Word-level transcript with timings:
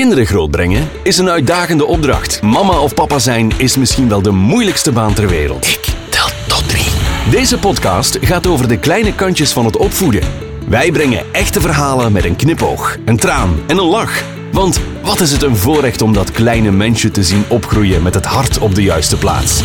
Kinderen 0.00 0.26
grootbrengen 0.26 0.88
is 1.02 1.18
een 1.18 1.28
uitdagende 1.28 1.86
opdracht. 1.86 2.42
Mama 2.42 2.80
of 2.80 2.94
papa 2.94 3.18
zijn 3.18 3.52
is 3.56 3.76
misschien 3.76 4.08
wel 4.08 4.22
de 4.22 4.30
moeilijkste 4.30 4.92
baan 4.92 5.14
ter 5.14 5.28
wereld. 5.28 5.66
Ik 5.66 5.94
tel 6.08 6.28
tot 6.48 6.68
drie. 6.68 6.86
Deze 7.30 7.58
podcast 7.58 8.18
gaat 8.20 8.46
over 8.46 8.68
de 8.68 8.78
kleine 8.78 9.14
kantjes 9.14 9.52
van 9.52 9.64
het 9.64 9.76
opvoeden. 9.76 10.22
Wij 10.68 10.92
brengen 10.92 11.24
echte 11.32 11.60
verhalen 11.60 12.12
met 12.12 12.24
een 12.24 12.36
knipoog, 12.36 12.96
een 13.04 13.16
traan 13.16 13.58
en 13.66 13.78
een 13.78 13.84
lach. 13.84 14.24
Want 14.52 14.80
wat 15.02 15.20
is 15.20 15.32
het 15.32 15.42
een 15.42 15.56
voorrecht 15.56 16.02
om 16.02 16.12
dat 16.12 16.30
kleine 16.30 16.70
mensje 16.70 17.10
te 17.10 17.22
zien 17.22 17.44
opgroeien 17.48 18.02
met 18.02 18.14
het 18.14 18.26
hart 18.26 18.58
op 18.58 18.74
de 18.74 18.82
juiste 18.82 19.16
plaats. 19.16 19.62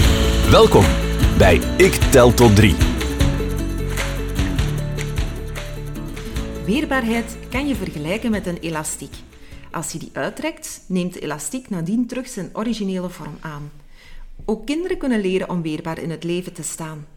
Welkom 0.50 0.86
bij 1.38 1.62
Ik 1.78 1.94
tel 1.94 2.34
tot 2.34 2.56
drie. 2.56 2.76
Weerbaarheid 6.66 7.38
kan 7.50 7.68
je 7.68 7.76
vergelijken 7.76 8.32
met 8.32 8.48
een 8.48 8.58
elastiek. 8.62 9.14
Als 9.76 9.92
je 9.92 9.98
die 9.98 10.10
uittrekt, 10.14 10.82
neemt 10.88 11.14
de 11.14 11.20
elastiek 11.20 11.70
nadien 11.70 12.08
terug 12.08 12.28
zijn 12.28 12.50
originele 12.54 13.10
vorm 13.10 13.38
aan. 13.40 13.72
Ook 14.46 14.66
kinderen 14.66 14.98
kunnen 14.98 15.22
leren 15.22 15.50
om 15.50 15.62
weerbaar 15.62 16.00
in 16.00 16.10
het 16.10 16.24
leven 16.24 16.54
te 16.54 16.64
staan. 16.64 17.08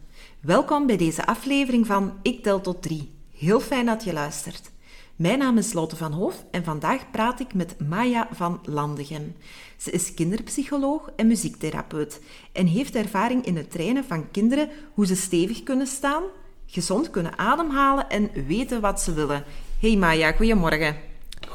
Welkom 0.41 0.87
bij 0.87 0.96
deze 0.96 1.27
aflevering 1.27 1.87
van 1.87 2.12
Ik 2.23 2.42
tel 2.42 2.60
tot 2.60 2.82
drie. 2.82 3.10
Heel 3.37 3.60
fijn 3.60 3.87
dat 3.87 4.05
je 4.05 4.12
luistert. 4.12 4.70
Mijn 5.16 5.38
naam 5.38 5.59
is 5.59 5.73
Lotte 5.73 5.96
van 5.96 6.12
Hoof 6.12 6.45
en 6.51 6.65
vandaag 6.65 7.10
praat 7.10 7.41
ik 7.41 7.55
met 7.55 7.88
Maya 7.88 8.29
van 8.32 8.60
Landegem. 8.65 9.37
Ze 9.77 9.90
is 9.90 10.15
kinderpsycholoog 10.15 11.10
en 11.16 11.27
muziektherapeut 11.27 12.20
en 12.52 12.66
heeft 12.66 12.95
ervaring 12.95 13.45
in 13.45 13.56
het 13.56 13.70
trainen 13.70 14.04
van 14.04 14.30
kinderen 14.30 14.68
hoe 14.95 15.06
ze 15.06 15.16
stevig 15.16 15.62
kunnen 15.62 15.87
staan, 15.87 16.23
gezond 16.66 17.10
kunnen 17.10 17.38
ademhalen 17.38 18.09
en 18.09 18.30
weten 18.46 18.80
wat 18.80 19.01
ze 19.01 19.12
willen. 19.12 19.45
Hey 19.80 19.96
Maya, 19.96 20.32
goedemorgen. 20.32 21.07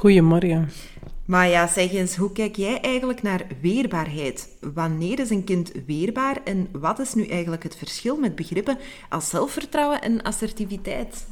Goedemorgen. 0.04 0.70
Maya, 1.26 1.68
zeg 1.68 1.92
eens, 1.92 2.16
hoe 2.16 2.32
kijk 2.32 2.56
jij 2.56 2.82
eigenlijk 2.82 3.22
naar 3.22 3.46
weerbaarheid? 3.62 4.58
Wanneer 4.74 5.20
is 5.20 5.30
een 5.30 5.44
kind 5.44 5.72
weerbaar 5.86 6.38
en 6.44 6.68
wat 6.72 7.00
is 7.00 7.14
nu 7.14 7.26
eigenlijk 7.26 7.64
het 7.64 7.76
verschil 7.76 8.18
met 8.18 8.36
begrippen 8.36 8.78
als 9.10 9.30
zelfvertrouwen 9.30 10.02
en 10.02 10.22
assertiviteit? 10.22 11.28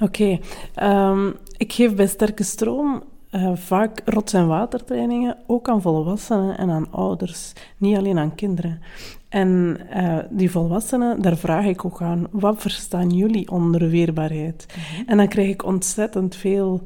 Oké, 0.00 0.38
ehm, 0.74 1.30
ik 1.56 1.72
geef 1.72 1.94
bij 1.94 2.06
Sterke 2.06 2.42
Stroom 2.42 3.02
uh, 3.30 3.56
vaak 3.56 4.00
rots- 4.04 4.32
en 4.32 4.46
watertrainingen, 4.46 5.36
ook 5.46 5.68
aan 5.68 5.82
volwassenen 5.82 6.58
en 6.58 6.70
aan 6.70 6.90
ouders, 6.90 7.52
niet 7.76 7.96
alleen 7.96 8.18
aan 8.18 8.34
kinderen. 8.34 8.80
En 9.28 9.80
uh, 9.96 10.18
die 10.30 10.50
volwassenen, 10.50 11.22
daar 11.22 11.36
vraag 11.36 11.64
ik 11.64 11.84
ook 11.84 12.02
aan, 12.02 12.26
wat 12.30 12.60
verstaan 12.60 13.10
jullie 13.10 13.50
onder 13.50 13.88
weerbaarheid? 13.88 14.66
Mhm. 14.68 15.08
En 15.08 15.16
dan 15.16 15.28
krijg 15.28 15.48
ik 15.48 15.64
ontzettend 15.64 16.36
veel 16.36 16.82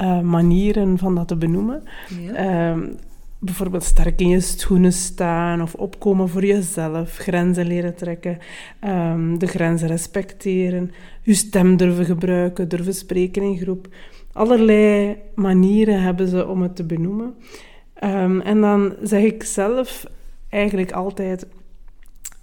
uh, 0.00 0.20
manieren 0.20 0.98
van 0.98 1.14
dat 1.14 1.28
te 1.28 1.36
benoemen. 1.36 1.82
Ja. 2.20 2.74
Uh, 2.74 2.82
bijvoorbeeld 3.38 3.84
sterk 3.84 4.20
in 4.20 4.28
je 4.28 4.40
schoenen 4.40 4.92
staan 4.92 5.62
of 5.62 5.74
opkomen 5.74 6.28
voor 6.28 6.44
jezelf, 6.44 7.16
grenzen 7.16 7.66
leren 7.66 7.94
trekken, 7.94 8.38
um, 8.84 9.38
de 9.38 9.46
grenzen 9.46 9.88
respecteren, 9.88 10.90
je 11.22 11.34
stem 11.34 11.76
durven 11.76 12.04
gebruiken, 12.04 12.68
durven 12.68 12.94
spreken 12.94 13.42
in 13.42 13.58
groep. 13.58 13.88
Allerlei 14.32 15.16
manieren 15.34 16.02
hebben 16.02 16.28
ze 16.28 16.48
om 16.48 16.62
het 16.62 16.76
te 16.76 16.84
benoemen. 16.84 17.34
Um, 18.04 18.40
en 18.40 18.60
dan 18.60 18.94
zeg 19.02 19.22
ik 19.22 19.44
zelf 19.44 20.06
eigenlijk 20.48 20.92
altijd 20.92 21.46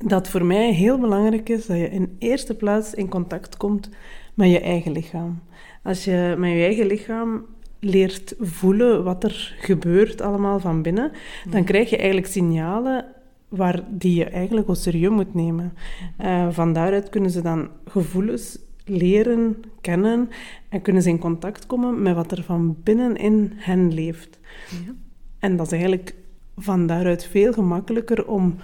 dat 0.05 0.27
voor 0.27 0.45
mij 0.45 0.73
heel 0.73 0.99
belangrijk 0.99 1.49
is 1.49 1.65
dat 1.65 1.77
je 1.77 1.89
in 1.89 2.15
eerste 2.19 2.55
plaats 2.55 2.93
in 2.93 3.09
contact 3.09 3.57
komt 3.57 3.89
met 4.33 4.51
je 4.51 4.59
eigen 4.59 4.91
lichaam. 4.91 5.41
Als 5.87 6.03
je 6.03 6.35
met 6.37 6.49
je 6.49 6.55
eigen 6.55 6.85
lichaam 6.85 7.45
leert 7.79 8.35
voelen 8.39 9.03
wat 9.03 9.23
er 9.23 9.55
gebeurt 9.59 10.21
allemaal 10.21 10.59
van 10.59 10.81
binnen, 10.81 11.11
dan 11.49 11.63
krijg 11.63 11.89
je 11.89 11.97
eigenlijk 11.97 12.27
signalen 12.27 13.05
waar 13.47 13.83
die 13.89 14.15
je 14.15 14.25
eigenlijk 14.25 14.69
ook 14.69 14.75
serieus 14.75 15.11
moet 15.11 15.33
nemen. 15.33 15.73
Uh, 16.21 16.47
van 16.49 16.73
daaruit 16.73 17.09
kunnen 17.09 17.31
ze 17.31 17.41
dan 17.41 17.69
gevoelens 17.85 18.59
leren 18.85 19.55
kennen 19.81 20.29
en 20.69 20.81
kunnen 20.81 21.01
ze 21.01 21.09
in 21.09 21.19
contact 21.19 21.65
komen 21.65 22.01
met 22.01 22.15
wat 22.15 22.31
er 22.31 22.43
van 22.43 22.77
binnen 22.83 23.15
in 23.15 23.51
hen 23.55 23.93
leeft. 23.93 24.39
Ja. 24.69 24.93
En 25.39 25.55
dat 25.55 25.65
is 25.65 25.71
eigenlijk 25.71 26.15
van 26.57 26.87
daaruit 26.87 27.25
veel 27.25 27.53
gemakkelijker 27.53 28.27
om 28.27 28.55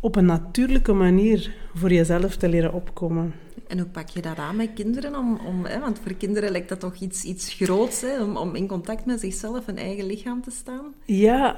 op 0.00 0.16
een 0.16 0.26
natuurlijke 0.26 0.92
manier 0.92 1.54
voor 1.74 1.92
jezelf 1.92 2.36
te 2.36 2.48
leren 2.48 2.72
opkomen. 2.72 3.32
En 3.68 3.78
hoe 3.78 3.88
pak 3.88 4.08
je 4.08 4.22
dat 4.22 4.38
aan 4.38 4.56
met 4.56 4.70
kinderen? 4.74 5.16
Om, 5.16 5.38
om, 5.46 5.62
want 5.80 5.98
voor 5.98 6.14
kinderen 6.14 6.50
lijkt 6.50 6.68
dat 6.68 6.80
toch 6.80 6.94
iets, 6.94 7.24
iets 7.24 7.54
groots, 7.54 8.00
hè, 8.00 8.22
om, 8.22 8.36
om 8.36 8.54
in 8.54 8.66
contact 8.66 9.06
met 9.06 9.20
zichzelf 9.20 9.66
en 9.66 9.76
eigen 9.76 10.06
lichaam 10.06 10.42
te 10.42 10.50
staan? 10.50 10.94
Ja, 11.04 11.56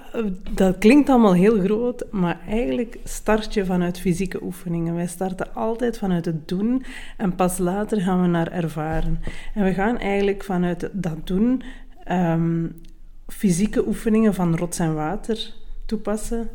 dat 0.54 0.78
klinkt 0.78 1.08
allemaal 1.08 1.34
heel 1.34 1.60
groot, 1.60 2.04
maar 2.10 2.40
eigenlijk 2.46 2.98
start 3.04 3.54
je 3.54 3.64
vanuit 3.64 4.00
fysieke 4.00 4.42
oefeningen. 4.42 4.94
Wij 4.94 5.06
starten 5.06 5.54
altijd 5.54 5.98
vanuit 5.98 6.24
het 6.24 6.48
doen 6.48 6.84
en 7.16 7.34
pas 7.34 7.58
later 7.58 8.00
gaan 8.00 8.20
we 8.20 8.26
naar 8.26 8.52
ervaren. 8.52 9.20
En 9.54 9.64
we 9.64 9.72
gaan 9.72 9.98
eigenlijk 9.98 10.44
vanuit 10.44 10.90
dat 10.92 11.26
doen 11.26 11.62
um, 12.10 12.76
fysieke 13.26 13.86
oefeningen 13.86 14.34
van 14.34 14.56
rots 14.56 14.78
en 14.78 14.94
water 14.94 15.54
toepassen 15.86 16.50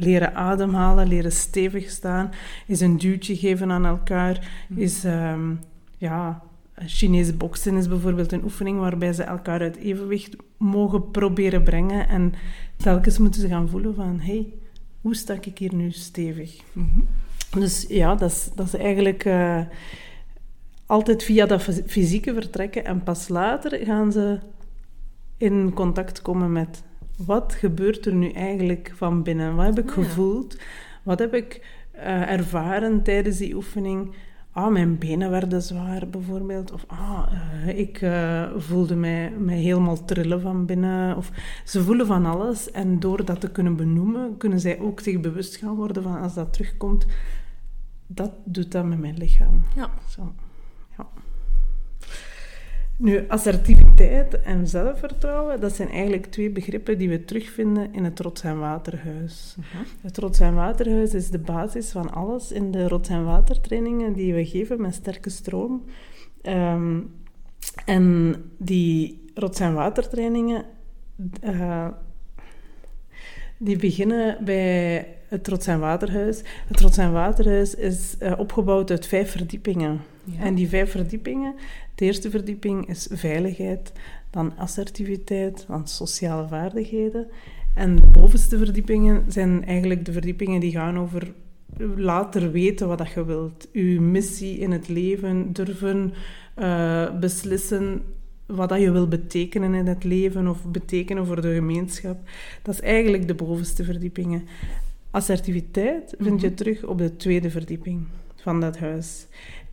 leren 0.00 0.34
ademhalen, 0.34 1.08
leren 1.08 1.32
stevig 1.32 1.90
staan, 1.90 2.30
is 2.66 2.80
een 2.80 2.98
duwtje 2.98 3.36
geven 3.36 3.70
aan 3.70 3.86
elkaar, 3.86 4.50
mhm. 4.68 4.80
is 4.80 5.04
um, 5.04 5.60
ja, 5.98 6.42
Chinese 6.86 7.34
boksen 7.34 7.76
is 7.76 7.88
bijvoorbeeld 7.88 8.32
een 8.32 8.44
oefening 8.44 8.78
waarbij 8.78 9.12
ze 9.12 9.22
elkaar 9.22 9.60
uit 9.60 9.76
evenwicht 9.76 10.36
mogen 10.56 11.10
proberen 11.10 11.62
brengen 11.62 12.08
en 12.08 12.34
telkens 12.76 13.18
moeten 13.18 13.40
ze 13.40 13.48
gaan 13.48 13.68
voelen 13.68 13.94
van 13.94 14.20
hey, 14.20 14.52
hoe 15.00 15.14
sta 15.14 15.36
ik 15.40 15.58
hier 15.58 15.74
nu 15.74 15.90
stevig? 15.90 16.60
Mm 16.72 17.06
Dus 17.50 17.84
ja, 17.88 18.14
dat 18.14 18.30
is, 18.30 18.50
dat 18.54 18.66
is 18.66 18.74
eigenlijk 18.74 19.24
uh, 19.24 19.60
altijd 20.86 21.22
via 21.22 21.46
dat 21.46 21.62
fysieke 21.86 22.34
vertrekken 22.34 22.84
en 22.84 23.02
pas 23.02 23.28
later 23.28 23.84
gaan 23.84 24.12
ze 24.12 24.38
in 25.36 25.72
contact 25.74 26.22
komen 26.22 26.52
met 26.52 26.82
wat 27.26 27.54
gebeurt 27.54 28.06
er 28.06 28.14
nu 28.14 28.30
eigenlijk 28.30 28.92
van 28.94 29.22
binnen? 29.22 29.54
Wat 29.54 29.66
heb 29.66 29.78
ik 29.78 29.90
gevoeld? 29.90 30.58
Wat 31.02 31.18
heb 31.18 31.34
ik 31.34 31.66
uh, 31.94 32.30
ervaren 32.30 33.02
tijdens 33.02 33.36
die 33.36 33.54
oefening? 33.54 34.14
Ah, 34.52 34.72
mijn 34.72 34.98
benen 34.98 35.30
werden 35.30 35.62
zwaar 35.62 36.08
bijvoorbeeld. 36.08 36.72
Of 36.72 36.84
ah, 36.86 37.32
uh, 37.32 37.78
ik 37.78 38.00
uh, 38.00 38.50
voelde 38.56 38.96
mij, 38.96 39.32
mij 39.38 39.58
helemaal 39.58 40.04
trillen 40.04 40.40
van 40.40 40.66
binnen. 40.66 41.16
Of 41.16 41.30
ze 41.64 41.82
voelen 41.82 42.06
van 42.06 42.26
alles. 42.26 42.70
En 42.70 43.00
door 43.00 43.24
dat 43.24 43.40
te 43.40 43.50
kunnen 43.50 43.76
benoemen, 43.76 44.36
kunnen 44.36 44.60
zij 44.60 44.80
ook 44.80 45.00
zich 45.00 45.20
bewust 45.20 45.56
gaan 45.56 45.74
worden 45.74 46.02
van 46.02 46.20
als 46.20 46.34
dat 46.34 46.52
terugkomt. 46.52 47.06
Dat 48.06 48.32
doet 48.44 48.72
dat 48.72 48.84
met 48.84 48.98
mijn 48.98 49.16
lichaam. 49.16 49.62
Ja. 49.76 49.90
Zo. 50.08 50.32
Nu, 53.00 53.24
assertiviteit 53.28 54.40
en 54.42 54.68
zelfvertrouwen, 54.68 55.60
dat 55.60 55.72
zijn 55.72 55.88
eigenlijk 55.88 56.26
twee 56.26 56.50
begrippen 56.50 56.98
die 56.98 57.08
we 57.08 57.24
terugvinden 57.24 57.92
in 57.92 58.04
het 58.04 58.20
Rots- 58.20 58.42
en 58.42 58.58
Waterhuis. 58.58 59.56
Uh 59.58 59.80
Het 60.02 60.18
Rots- 60.18 60.40
en 60.40 60.54
Waterhuis 60.54 61.14
is 61.14 61.30
de 61.30 61.38
basis 61.38 61.90
van 61.90 62.12
alles 62.12 62.52
in 62.52 62.70
de 62.70 62.88
Rots- 62.88 63.08
en 63.08 63.24
Watertrainingen 63.24 64.12
die 64.12 64.34
we 64.34 64.44
geven 64.44 64.80
met 64.80 64.94
sterke 64.94 65.30
stroom. 65.30 65.84
Um, 66.42 67.10
en 67.84 68.34
die 68.58 69.24
Rots- 69.34 69.60
en 69.60 69.74
Watertrainingen, 69.74 70.64
uh, 71.44 71.88
die 73.62 73.76
beginnen 73.76 74.44
bij 74.44 75.06
het 75.28 75.44
Trots 75.44 75.66
en 75.66 75.80
Waterhuis. 75.80 76.42
Het 76.66 76.76
Trots 76.76 76.98
en 76.98 77.12
Waterhuis 77.12 77.74
is 77.74 78.14
uh, 78.22 78.32
opgebouwd 78.38 78.90
uit 78.90 79.06
vijf 79.06 79.30
verdiepingen. 79.30 80.00
Ja. 80.24 80.42
En 80.42 80.54
die 80.54 80.68
vijf 80.68 80.90
verdiepingen, 80.90 81.54
de 81.94 82.04
eerste 82.04 82.30
verdieping 82.30 82.88
is 82.88 83.08
veiligheid, 83.10 83.92
dan 84.30 84.56
assertiviteit, 84.56 85.64
dan 85.68 85.88
sociale 85.88 86.48
vaardigheden. 86.48 87.26
En 87.74 87.96
de 87.96 88.06
bovenste 88.06 88.58
verdiepingen 88.58 89.24
zijn 89.28 89.64
eigenlijk 89.64 90.04
de 90.04 90.12
verdiepingen 90.12 90.60
die 90.60 90.72
gaan 90.72 90.98
over 90.98 91.32
later 91.96 92.52
weten 92.52 92.88
wat 92.88 92.98
dat 92.98 93.10
je 93.10 93.24
wilt. 93.24 93.68
Uw 93.72 94.00
missie 94.00 94.58
in 94.58 94.70
het 94.70 94.88
leven, 94.88 95.52
durven 95.52 96.12
uh, 96.58 97.18
beslissen 97.18 98.02
wat 98.50 98.68
dat 98.68 98.80
je 98.80 98.90
wil 98.90 99.08
betekenen 99.08 99.74
in 99.74 99.86
het 99.86 100.04
leven 100.04 100.48
of 100.48 100.64
betekenen 100.64 101.26
voor 101.26 101.40
de 101.40 101.54
gemeenschap. 101.54 102.18
Dat 102.62 102.74
is 102.74 102.80
eigenlijk 102.80 103.26
de 103.26 103.34
bovenste 103.34 103.84
verdiepingen. 103.84 104.46
Assertiviteit 105.10 106.14
vind 106.18 106.40
je 106.40 106.46
mhm. 106.46 106.56
terug 106.56 106.84
op 106.84 106.98
de 106.98 107.16
tweede 107.16 107.50
verdieping 107.50 108.06
van 108.36 108.60
dat 108.60 108.78
huis. 108.78 109.26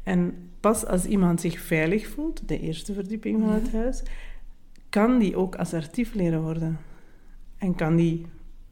En 0.04 0.34
pas 0.60 0.86
als 0.86 1.06
iemand 1.06 1.42
zich 1.42 1.60
veilig 1.60 2.08
voelt, 2.08 2.42
de 2.46 2.60
eerste 2.60 2.94
verdieping 2.94 3.42
van 3.42 3.50
het 3.50 3.72
huis, 3.72 4.04
kan 4.90 5.20
die 5.20 5.36
ook 5.36 5.56
assertief 5.56 6.14
leren 6.14 6.42
worden. 6.42 6.78
En 7.58 7.76
kan 7.76 7.96
die 7.96 8.26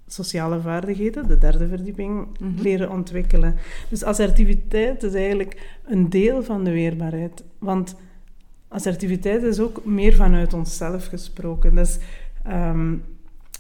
sociale 0.08 0.62
vaardigheden, 0.62 1.28
de 1.28 1.38
derde 1.38 1.68
verdieping, 1.68 2.28
mhm. 2.40 2.62
leren 2.62 2.92
ontwikkelen. 2.92 3.56
Dus 3.90 4.04
assertiviteit 4.04 5.04
is 5.04 5.14
eigenlijk 5.14 5.80
een 5.86 6.10
deel 6.10 6.44
van 6.44 6.64
de 6.64 6.72
weerbaarheid. 6.72 7.44
Want 7.60 7.96
assertiviteit 8.68 9.44
is 9.44 9.60
ook 9.60 9.86
meer 9.86 10.14
vanuit 10.14 10.54
onszelf 10.54 11.06
gesproken. 11.06 11.78
Ehm, 12.44 12.92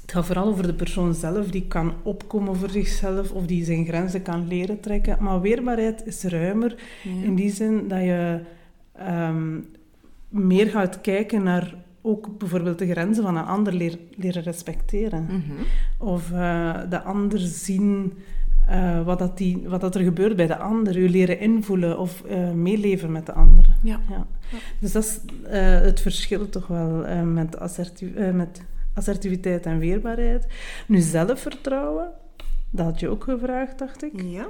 het 0.01 0.11
gaat 0.13 0.25
vooral 0.25 0.47
over 0.47 0.67
de 0.67 0.73
persoon 0.73 1.13
zelf, 1.13 1.47
die 1.47 1.67
kan 1.67 1.93
opkomen 2.03 2.55
voor 2.55 2.69
zichzelf 2.69 3.31
of 3.31 3.45
die 3.45 3.65
zijn 3.65 3.85
grenzen 3.85 4.21
kan 4.21 4.47
leren 4.47 4.79
trekken. 4.79 5.17
Maar 5.19 5.41
weerbaarheid 5.41 6.05
is 6.05 6.23
ruimer 6.23 6.75
in 7.23 7.35
die 7.35 7.51
zin 7.51 7.87
dat 7.87 8.01
je 8.01 8.39
ehm, 8.93 9.59
meer 10.29 10.67
gaat 10.67 11.01
kijken 11.01 11.43
naar 11.43 11.75
ook 12.01 12.37
bijvoorbeeld 12.37 12.79
de 12.79 12.89
grenzen 12.89 13.23
van 13.23 13.37
een 13.37 13.45
ander 13.45 13.73
leren 13.73 14.43
respecteren. 14.43 15.23
Mhm. 15.23 15.61
Of 15.97 16.31
eh, 16.31 16.79
de 16.89 17.01
ander 17.01 17.39
zien 17.39 18.13
eh, 18.67 19.03
wat, 19.03 19.19
dat 19.19 19.37
die, 19.37 19.63
wat 19.67 19.81
dat 19.81 19.95
er 19.95 20.03
gebeurt 20.03 20.35
bij 20.35 20.47
de 20.47 20.57
ander. 20.57 20.99
Je 20.99 21.09
leren 21.09 21.39
invoelen 21.39 21.99
of 21.99 22.23
uh, 22.29 22.51
meeleven 22.51 23.11
met 23.11 23.25
de 23.25 23.33
ander. 23.33 23.65
Ja. 23.81 23.99
ja. 24.09 24.25
Dus 24.79 24.91
dat 24.91 25.03
is 25.03 25.19
het 25.85 25.99
verschil 25.99 26.49
toch 26.49 26.67
wel 26.67 27.23
met, 27.25 27.59
assertief, 27.59 28.09
met 28.33 28.61
assertiviteit 28.93 29.65
en 29.65 29.79
weerbaarheid. 29.79 30.47
Nu, 30.87 30.99
zelfvertrouwen, 30.99 32.07
dat 32.69 32.85
had 32.85 32.99
je 32.99 33.09
ook 33.09 33.23
gevraagd, 33.23 33.79
dacht 33.79 34.03
ik. 34.03 34.21
Ja. 34.21 34.47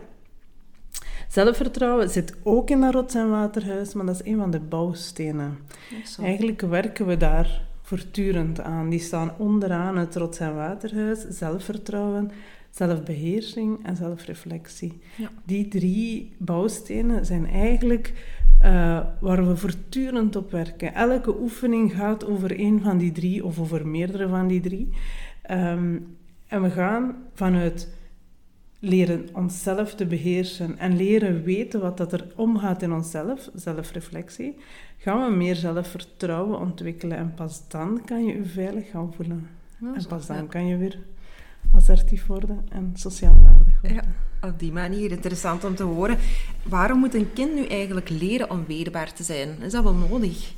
Zelfvertrouwen 1.28 2.10
zit 2.10 2.36
ook 2.44 2.70
in 2.70 2.82
dat 2.82 2.94
rots- 2.94 3.16
en 3.16 3.30
waterhuis, 3.30 3.94
maar 3.94 4.06
dat 4.06 4.16
is 4.16 4.32
een 4.32 4.38
van 4.38 4.52
de 4.52 4.60
bouwstenen. 4.60 5.58
Eigenlijk 6.22 6.62
werken 6.62 7.06
we 7.06 7.18
daar 7.18 7.62
voortdurend 7.82 8.62
aan. 8.62 8.90
Die 8.90 9.00
staan 9.00 9.32
onderaan 9.38 9.98
het 9.98 10.16
rots- 10.16 10.40
en 10.40 10.56
waterhuis. 10.56 11.20
Zelfvertrouwen, 11.30 12.32
zelfbeheersing 12.76 13.86
en 13.86 13.96
zelfreflectie. 13.96 15.00
Ja. 15.18 15.30
Die 15.46 15.68
drie 15.68 16.36
bouwstenen 16.38 17.26
zijn 17.26 17.48
eigenlijk 17.48 18.14
uh, 18.64 19.06
waar 19.20 19.48
we 19.48 19.58
voortdurend 19.58 20.36
op 20.36 20.52
werken. 20.52 20.94
Elke 20.94 21.40
oefening 21.40 21.94
gaat 21.94 22.26
over 22.26 22.60
één 22.60 22.82
van 22.82 22.98
die 22.98 23.12
drie 23.12 23.46
of 23.46 23.60
over 23.60 23.88
meerdere 23.88 24.28
van 24.28 24.48
die 24.48 24.62
drie. 24.62 24.90
Um, 25.52 26.18
en 26.48 26.62
we 26.62 26.70
gaan 26.70 27.16
vanuit 27.34 27.94
leren 28.80 29.30
onszelf 29.34 29.96
te 29.96 30.06
beheersen 30.06 30.78
en 30.78 30.96
leren 30.96 31.44
weten 31.44 31.82
wat 31.82 31.98
dat 31.98 32.14
er 32.14 32.28
omgaat 32.36 32.82
in 32.82 32.94
onszelf, 32.94 33.50
zelfreflectie, 33.54 34.56
gaan 34.98 35.30
we 35.30 35.36
meer 35.36 35.56
zelfvertrouwen 35.56 36.60
ontwikkelen. 36.60 37.18
En 37.18 37.34
pas 37.34 37.68
dan 37.68 38.02
kan 38.06 38.26
je 38.26 38.34
je 38.34 38.44
veilig 38.44 38.90
gaan 38.90 39.14
voelen. 39.14 39.48
en 39.80 40.06
pas 40.08 40.28
dan 40.28 40.48
kan 40.48 40.68
je 40.68 40.78
weer 40.78 41.00
assertief 41.74 42.26
worden 42.26 42.66
en 42.70 42.92
sociaal 42.94 43.36
waardig 43.44 43.82
worden. 43.82 44.04
Ja, 44.42 44.48
op 44.48 44.60
die 44.60 44.72
manier. 44.72 45.12
Interessant 45.12 45.64
om 45.64 45.76
te 45.76 45.84
horen. 45.84 46.18
Waarom 46.64 47.00
moet 47.00 47.14
een 47.14 47.34
kind 47.34 47.56
nu 47.56 47.66
eigenlijk 47.66 48.10
leren 48.10 48.50
om 48.50 48.66
weerbaar 48.66 49.14
te 49.14 49.24
zijn? 49.24 49.62
Is 49.62 49.72
dat 49.72 49.84
wel 49.84 49.94
nodig? 49.94 50.54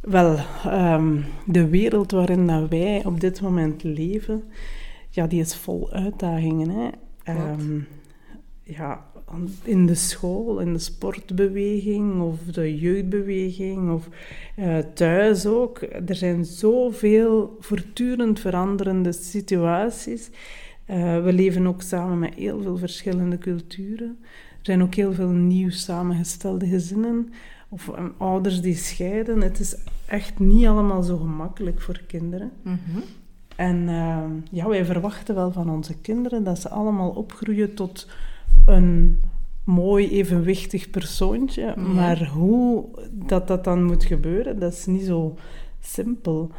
Wel, 0.00 0.38
um, 0.66 1.24
de 1.46 1.68
wereld 1.68 2.10
waarin 2.10 2.46
dat 2.46 2.68
wij 2.68 3.04
op 3.04 3.20
dit 3.20 3.40
moment 3.40 3.82
leven, 3.82 4.44
ja, 5.10 5.26
die 5.26 5.40
is 5.40 5.56
vol 5.56 5.92
uitdagingen. 5.92 6.70
Hè. 6.70 6.90
Um, 7.52 7.86
ja, 8.62 9.04
in 9.62 9.86
de 9.86 9.94
school, 9.94 10.58
in 10.58 10.72
de 10.72 10.78
sportbeweging 10.78 12.22
of 12.22 12.40
de 12.40 12.78
jeugdbeweging 12.78 13.92
of 13.92 14.08
uh, 14.56 14.78
thuis 14.78 15.46
ook. 15.46 15.82
Er 15.82 16.14
zijn 16.14 16.44
zoveel 16.44 17.56
voortdurend 17.60 18.40
veranderende 18.40 19.12
situaties. 19.12 20.30
Uh, 20.86 21.24
we 21.24 21.32
leven 21.32 21.66
ook 21.66 21.82
samen 21.82 22.18
met 22.18 22.34
heel 22.34 22.62
veel 22.62 22.76
verschillende 22.76 23.38
culturen. 23.38 24.16
Er 24.58 24.70
zijn 24.70 24.82
ook 24.82 24.94
heel 24.94 25.12
veel 25.12 25.28
nieuw 25.28 25.70
samengestelde 25.70 26.66
gezinnen 26.66 27.32
of 27.68 27.88
um, 27.98 28.14
ouders 28.18 28.60
die 28.60 28.76
scheiden. 28.76 29.40
Het 29.40 29.60
is 29.60 29.76
echt 30.06 30.38
niet 30.38 30.66
allemaal 30.66 31.02
zo 31.02 31.16
gemakkelijk 31.16 31.80
voor 31.80 32.00
kinderen. 32.06 32.52
Mm 32.62 32.78
-hmm. 32.84 33.02
En 33.56 33.76
uh, 33.88 34.22
ja, 34.50 34.68
wij 34.68 34.84
verwachten 34.84 35.34
wel 35.34 35.52
van 35.52 35.70
onze 35.70 35.96
kinderen 35.96 36.44
dat 36.44 36.58
ze 36.58 36.68
allemaal 36.68 37.10
opgroeien 37.10 37.74
tot 37.74 38.08
een 38.66 39.20
mooi, 39.64 40.10
evenwichtig 40.10 40.90
persoontje. 40.90 41.76
Maar 41.76 42.28
hoe 42.28 42.84
dat, 43.10 43.48
dat 43.48 43.64
dan 43.64 43.84
moet 43.84 44.04
gebeuren, 44.04 44.58
dat 44.58 44.72
is 44.72 44.86
niet 44.86 45.04
zo 45.04 45.36
simpel. 45.80 46.50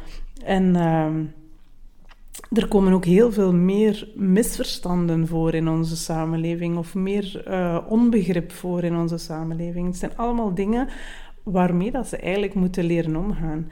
En 0.44 0.74
uh, 0.74 2.60
er 2.60 2.68
komen 2.68 2.92
ook 2.92 3.04
heel 3.04 3.32
veel 3.32 3.52
meer 3.52 4.08
misverstanden 4.14 5.26
voor 5.26 5.54
in 5.54 5.68
onze 5.68 5.96
samenleving, 5.96 6.76
of 6.76 6.94
meer 6.94 7.44
uh, 7.48 7.78
onbegrip 7.88 8.52
voor 8.52 8.84
in 8.84 8.96
onze 8.96 9.18
samenleving. 9.18 9.86
Het 9.86 9.96
zijn 9.96 10.16
allemaal 10.16 10.54
dingen 10.54 10.88
waarmee 11.42 11.90
dat 11.90 12.08
ze 12.08 12.16
eigenlijk 12.16 12.54
moeten 12.54 12.84
leren 12.84 13.16
omgaan. 13.16 13.70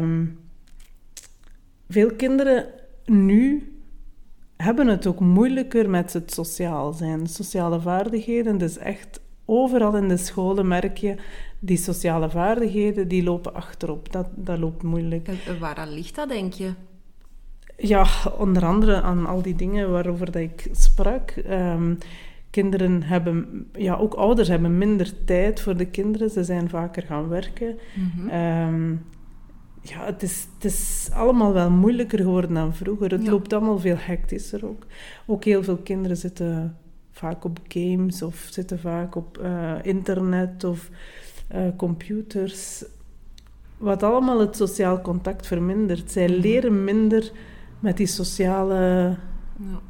Um, 0.00 0.38
veel 1.88 2.12
kinderen 2.12 2.66
nu 3.04 3.73
hebben 4.56 4.86
het 4.86 5.06
ook 5.06 5.20
moeilijker 5.20 5.90
met 5.90 6.12
het 6.12 6.32
sociaal 6.32 6.92
zijn. 6.92 7.26
Sociale 7.26 7.80
vaardigheden, 7.80 8.58
dus 8.58 8.78
echt 8.78 9.20
overal 9.44 9.96
in 9.96 10.08
de 10.08 10.16
scholen 10.16 10.68
merk 10.68 10.96
je, 10.96 11.16
die 11.58 11.76
sociale 11.76 12.30
vaardigheden, 12.30 13.08
die 13.08 13.22
lopen 13.22 13.54
achterop. 13.54 14.12
Dat, 14.12 14.26
dat 14.34 14.58
loopt 14.58 14.82
moeilijk. 14.82 15.28
En 15.28 15.58
waar 15.58 15.88
ligt 15.88 16.14
dat, 16.14 16.28
denk 16.28 16.52
je? 16.52 16.72
Ja, 17.76 18.06
onder 18.38 18.64
andere 18.64 19.02
aan 19.02 19.26
al 19.26 19.42
die 19.42 19.54
dingen 19.54 19.90
waarover 19.90 20.26
dat 20.26 20.42
ik 20.42 20.68
sprak. 20.72 21.34
Um, 21.50 21.98
kinderen 22.50 23.02
hebben, 23.02 23.66
ja, 23.72 23.94
ook 23.94 24.14
ouders 24.14 24.48
hebben 24.48 24.78
minder 24.78 25.24
tijd 25.24 25.60
voor 25.60 25.76
de 25.76 25.86
kinderen. 25.86 26.30
Ze 26.30 26.44
zijn 26.44 26.68
vaker 26.68 27.02
gaan 27.02 27.28
werken. 27.28 27.78
Mm 27.94 28.12
-hmm. 28.16 28.30
um, 28.30 29.04
ja, 29.84 30.04
het 30.04 30.22
is, 30.22 30.46
het 30.54 30.64
is 30.64 31.08
allemaal 31.12 31.52
wel 31.52 31.70
moeilijker 31.70 32.18
geworden 32.18 32.54
dan 32.54 32.74
vroeger. 32.74 33.10
Het 33.10 33.24
Ja. 33.24 33.30
loopt 33.30 33.52
allemaal 33.52 33.78
veel 33.78 33.96
hectischer 33.98 34.66
ook. 34.66 34.86
Ook 35.26 35.44
heel 35.44 35.62
veel 35.62 35.76
kinderen 35.76 36.16
zitten 36.16 36.76
vaak 37.10 37.44
op 37.44 37.58
games 37.68 38.22
of 38.22 38.46
zitten 38.50 38.78
vaak 38.78 39.14
op 39.14 39.38
eh, 39.38 39.72
internet 39.82 40.64
of 40.64 40.90
eh, 41.48 41.62
computers. 41.76 42.84
Wat 43.76 44.02
allemaal 44.02 44.40
het 44.40 44.56
sociaal 44.56 45.00
contact 45.00 45.46
vermindert. 45.46 46.10
Zij 46.10 46.28
Mhm. 46.28 46.40
leren 46.40 46.84
minder 46.84 47.32
met 47.80 47.96
die 47.96 48.06
sociale 48.06 49.16
Ja. 49.58 49.80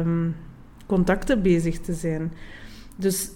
ehm, 0.00 0.28
contacten 0.86 1.42
bezig 1.42 1.80
te 1.80 1.94
zijn. 1.94 2.32
Dus 2.96 3.30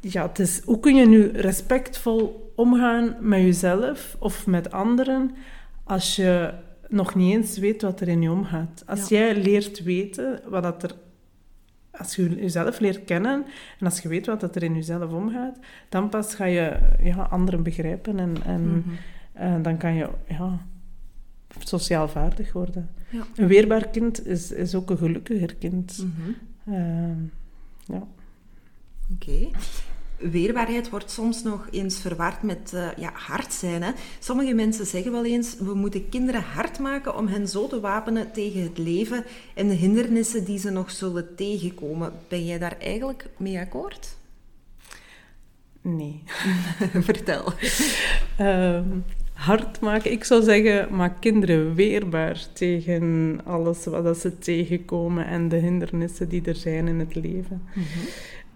ja, 0.00 0.26
het 0.28 0.38
is, 0.38 0.62
hoe 0.64 0.80
kun 0.80 0.94
je 0.94 1.06
nu 1.06 1.26
respectvol 1.30 2.43
omgaan 2.56 3.16
met 3.20 3.40
jezelf 3.40 4.16
of 4.18 4.46
met 4.46 4.72
anderen 4.72 5.30
als 5.84 6.16
je 6.16 6.52
nog 6.88 7.14
niet 7.14 7.34
eens 7.34 7.58
weet 7.58 7.82
wat 7.82 8.00
er 8.00 8.08
in 8.08 8.22
je 8.22 8.30
omgaat? 8.30 8.82
Als 8.86 9.08
Ja. 9.08 9.18
jij 9.18 9.42
leert 9.42 9.82
weten 9.82 10.40
wat 10.48 10.62
dat 10.62 10.82
er... 10.82 10.90
Als 11.90 12.16
je 12.16 12.34
jezelf 12.34 12.80
leert 12.80 13.04
kennen 13.04 13.44
en 13.78 13.86
als 13.86 14.00
je 14.00 14.08
weet 14.08 14.26
wat 14.26 14.40
dat 14.40 14.56
er 14.56 14.62
in 14.62 14.74
jezelf 14.74 15.12
omgaat, 15.12 15.58
dan 15.88 16.08
pas 16.08 16.34
ga 16.34 16.44
je 16.44 16.78
ja, 17.02 17.22
anderen 17.22 17.62
begrijpen 17.62 18.18
en, 18.18 18.36
en 18.44 18.62
Mhm. 18.76 18.88
eh, 19.32 19.54
dan 19.62 19.76
kan 19.76 19.94
je 19.94 20.08
ja, 20.28 20.58
sociaal 21.58 22.08
vaardig 22.08 22.52
worden. 22.52 22.90
Ja. 23.10 23.22
Een 23.36 23.46
weerbaar 23.46 23.88
kind 23.88 24.26
is, 24.26 24.52
is 24.52 24.74
ook 24.74 24.90
een 24.90 24.96
gelukkiger 24.98 25.54
kind. 25.54 25.98
Mhm. 26.06 26.30
Ehm, 26.74 27.18
ja. 27.86 28.06
Oké. 29.14 29.48
Weerbaarheid 30.30 30.90
wordt 30.90 31.10
soms 31.10 31.42
nog 31.42 31.68
eens 31.70 32.00
verward 32.00 32.42
met 32.42 32.72
eh, 32.74 32.88
ja, 32.96 33.10
hard 33.12 33.52
zijn. 33.52 33.82
Hè? 33.82 33.90
Sommige 34.18 34.54
mensen 34.54 34.86
zeggen 34.86 35.12
wel 35.12 35.24
eens, 35.24 35.56
we 35.58 35.74
moeten 35.74 36.08
kinderen 36.08 36.42
hard 36.42 36.78
maken 36.78 37.16
om 37.16 37.26
hen 37.26 37.48
zo 37.48 37.66
te 37.66 37.80
wapenen 37.80 38.32
tegen 38.32 38.62
het 38.62 38.78
leven 38.78 39.24
en 39.54 39.68
de 39.68 39.74
hindernissen 39.74 40.44
die 40.44 40.58
ze 40.58 40.70
nog 40.70 40.90
zullen 40.90 41.34
tegenkomen. 41.36 42.12
Ben 42.28 42.44
jij 42.46 42.58
daar 42.58 42.76
eigenlijk 42.78 43.26
mee 43.36 43.58
akkoord? 43.58 44.16
Nee. 45.80 46.22
Vertel. 47.08 47.52
Ehm, 48.36 48.88
hard 49.32 49.80
maken. 49.80 50.12
Ik 50.12 50.24
zou 50.24 50.42
zeggen, 50.42 50.94
maak 50.96 51.20
kinderen 51.20 51.74
weerbaar 51.74 52.46
tegen 52.52 53.40
alles 53.44 53.84
wat 53.84 54.18
ze 54.18 54.38
tegenkomen 54.38 55.26
en 55.26 55.48
de 55.48 55.56
hindernissen 55.56 56.28
die 56.28 56.42
er 56.44 56.56
zijn 56.56 56.88
in 56.88 56.98
het 56.98 57.14
leven. 57.14 57.62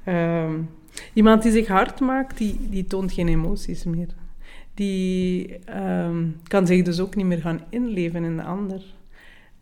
Ehm, 0.05 0.55
iemand 1.13 1.43
die 1.43 1.53
zich 1.53 1.67
hard 1.67 2.01
maakt, 2.01 2.39
die, 2.39 2.59
die 2.71 2.85
toont 2.85 3.13
geen 3.13 3.29
emoties 3.29 3.85
meer. 3.85 4.09
Die 4.75 5.59
ehm, 5.65 6.25
kan 6.43 6.67
zich 6.67 6.83
dus 6.83 7.01
ook 7.01 7.15
niet 7.15 7.27
meer 7.27 7.41
gaan 7.41 7.61
inleven 7.69 8.25
in 8.25 8.37
de 8.37 8.43
ander. 8.43 8.83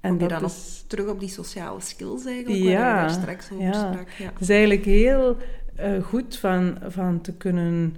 En 0.00 0.10
Kom 0.10 0.20
je 0.20 0.28
dat 0.28 0.40
dan 0.40 0.48
is, 0.48 0.84
terug 0.86 1.08
op 1.08 1.20
die 1.20 1.28
sociale 1.28 1.80
skills 1.80 2.24
eigenlijk, 2.24 2.62
Ja, 2.62 2.70
waar 2.70 3.02
je 3.02 3.08
daar 3.08 3.10
straks 3.10 3.52
over 3.52 3.64
ja. 3.64 3.92
sprak? 3.92 4.08
Ja. 4.10 4.24
het 4.32 4.40
is 4.40 4.48
eigenlijk 4.48 4.84
heel 4.84 5.36
eh, 5.74 6.02
goed 6.02 6.36
van, 6.36 6.78
van 6.88 7.20
te 7.20 7.32
kunnen 7.32 7.94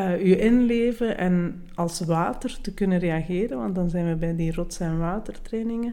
je 0.00 0.38
inleven 0.38 1.18
en 1.18 1.62
als 1.74 2.00
water 2.00 2.58
te 2.60 2.74
kunnen 2.74 2.98
reageren, 2.98 3.58
want 3.58 3.74
dan 3.74 3.90
zijn 3.90 4.08
we 4.08 4.14
bij 4.14 4.36
die 4.36 4.54
rots- 4.54 4.80
en 4.80 4.98
watertrainingen 4.98 5.92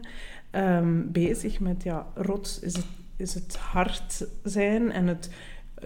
ehm, 0.50 1.02
bezig 1.04 1.60
met, 1.60 1.82
ja, 1.82 2.06
rots 2.14 2.60
is 2.60 2.76
het, 2.76 2.86
is 3.16 3.34
het 3.34 3.56
hard 3.56 4.26
zijn 4.42 4.92
en 4.92 5.06
het 5.06 5.30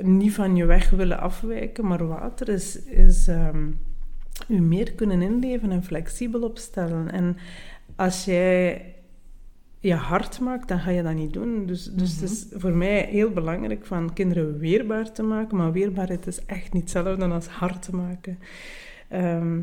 niet 0.03 0.33
van 0.33 0.57
je 0.57 0.65
weg 0.65 0.91
willen 0.91 1.21
afwijken, 1.21 1.87
maar 1.87 2.07
water 2.07 2.49
is, 2.49 2.83
is, 2.83 3.29
ehm, 3.29 3.67
je 4.49 4.61
meer 4.61 4.93
kunnen 4.93 5.23
inleven 5.23 5.71
en 5.71 5.85
flexibel 5.85 6.43
opstellen. 6.43 7.11
En 7.11 7.37
als 7.97 8.25
jij 8.25 8.95
je 9.79 9.95
hard 9.95 10.41
maakt, 10.41 10.69
dan 10.69 10.79
ga 10.79 10.91
je 10.91 11.03
dat 11.03 11.15
niet 11.15 11.33
doen. 11.33 11.67
Dus, 11.67 11.85
dus 11.85 12.13
het 12.13 12.31
is 12.31 12.47
voor 12.53 12.73
mij 12.73 13.09
heel 13.11 13.31
belangrijk 13.31 13.87
van 13.87 14.13
kinderen 14.13 14.59
weerbaar 14.59 15.13
te 15.13 15.23
maken. 15.23 15.57
Maar 15.57 15.73
weerbaarheid 15.73 16.27
is 16.27 16.45
echt 16.47 16.73
niet 16.73 16.83
hetzelfde 16.83 17.25
als 17.25 17.47
hard 17.47 17.83
te 17.83 17.97
maken. 17.97 18.39
Ehm, 19.09 19.61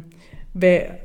bij, 0.51 0.99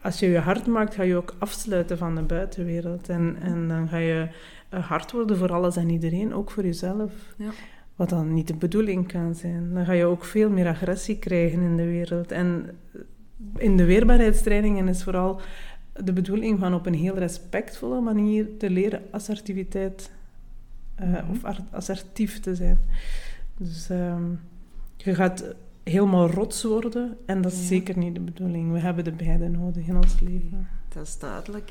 als 0.00 0.18
je 0.18 0.26
je 0.26 0.38
hard 0.38 0.66
maakt, 0.66 0.94
ga 0.94 1.02
je 1.02 1.16
ook 1.16 1.34
afsluiten 1.38 1.98
van 1.98 2.14
de 2.14 2.22
buitenwereld. 2.22 3.08
En, 3.08 3.36
en 3.40 3.68
dan 3.68 3.88
ga 3.88 3.96
je 3.96 4.28
eh, 4.68 4.86
hard 4.86 5.12
worden 5.12 5.36
voor 5.36 5.52
alles 5.52 5.76
en 5.76 5.90
iedereen, 5.90 6.34
ook 6.34 6.50
voor 6.50 6.64
jezelf. 6.64 7.12
Ja. 7.36 7.50
Wat 7.98 8.08
dan 8.08 8.34
niet 8.34 8.46
de 8.46 8.56
bedoeling 8.56 9.08
kan 9.08 9.34
zijn. 9.34 9.74
Dan 9.74 9.84
ga 9.84 9.92
je 9.92 10.04
ook 10.04 10.24
veel 10.24 10.50
meer 10.50 10.66
agressie 10.66 11.18
krijgen 11.18 11.60
in 11.60 11.76
de 11.76 11.84
wereld. 11.84 12.32
En 12.32 12.78
in 13.56 13.76
de 13.76 13.84
weerbaarheidstrainingen 13.84 14.88
is 14.88 15.02
vooral 15.02 15.40
de 15.92 16.12
bedoeling 16.12 16.58
van 16.58 16.74
op 16.74 16.86
een 16.86 16.94
heel 16.94 17.14
respectvolle 17.14 18.00
manier 18.00 18.56
te 18.58 18.70
leren 18.70 19.02
assertiviteit 19.10 20.10
uh, 21.02 21.30
of 21.30 21.42
assertief 21.70 22.40
te 22.40 22.54
zijn. 22.54 22.78
Dus 23.56 23.90
ehm, 23.90 24.24
je 24.96 25.14
gaat 25.14 25.44
helemaal 25.82 26.30
rots 26.30 26.62
worden 26.62 27.16
en 27.26 27.40
dat 27.42 27.52
is 27.52 27.66
zeker 27.66 27.98
niet 27.98 28.14
de 28.14 28.20
bedoeling. 28.20 28.72
We 28.72 28.78
hebben 28.78 29.04
de 29.04 29.12
beide 29.12 29.48
nodig 29.48 29.86
in 29.86 29.96
ons 29.96 30.20
leven. 30.20 30.68
Dat 30.88 31.06
is 31.06 31.18
duidelijk. 31.18 31.70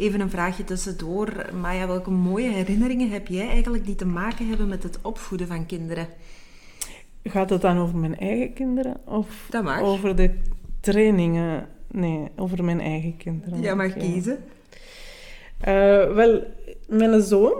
Even 0.00 0.20
een 0.20 0.30
vraagje 0.30 0.64
tussendoor. 0.64 1.46
Maya, 1.60 1.86
welke 1.86 2.10
mooie 2.10 2.48
herinneringen 2.48 3.10
heb 3.10 3.26
jij 3.26 3.48
eigenlijk 3.48 3.84
die 3.84 3.94
te 3.94 4.06
maken 4.06 4.48
hebben 4.48 4.68
met 4.68 4.82
het 4.82 4.98
opvoeden 5.02 5.46
van 5.46 5.66
kinderen? 5.66 6.08
Gaat 7.24 7.50
het 7.50 7.60
dan 7.60 7.78
over 7.78 7.96
mijn 7.96 8.18
eigen 8.18 8.52
kinderen 8.52 8.96
of 9.04 9.48
over 9.82 10.16
de 10.16 10.34
trainingen? 10.80 11.68
Nee, 11.90 12.28
over 12.36 12.64
mijn 12.64 12.80
eigen 12.80 13.16
kinderen. 13.16 13.60
Ja, 13.60 13.74
mag 13.74 13.92
kiezen. 13.92 14.38
Uh, 15.68 16.14
wel, 16.14 16.44
mijn 16.88 17.22
zoon, 17.22 17.52